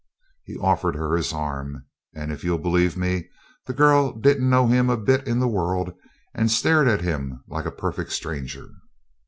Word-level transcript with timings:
He 0.43 0.57
offered 0.57 0.95
her 0.95 1.15
his 1.15 1.31
arm, 1.31 1.85
and, 2.15 2.31
if 2.31 2.43
you'll 2.43 2.57
believe 2.57 2.97
me, 2.97 3.29
the 3.67 3.73
girl 3.75 4.11
didn't 4.17 4.49
know 4.49 4.65
him 4.65 4.89
a 4.89 4.97
bit 4.97 5.27
in 5.27 5.37
the 5.39 5.47
world, 5.47 5.93
and 6.33 6.49
stared 6.49 6.87
at 6.87 7.01
him 7.01 7.43
like 7.47 7.67
a 7.67 7.71
perfect 7.71 8.11
stranger. 8.11 8.71